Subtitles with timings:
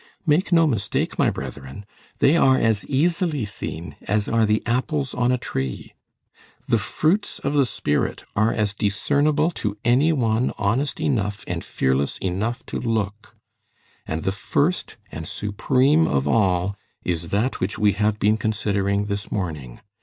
[0.25, 1.85] Make no mistake, my brethren,
[2.17, 5.93] they are as easily seen as are the apples on a tree.
[6.67, 12.17] The fruits of the spirit are as discernible to any one honest enough and fearless
[12.17, 13.35] enough to look;
[14.07, 19.31] and the first and supreme of all is that which we have been considering this
[19.31, 19.81] morning.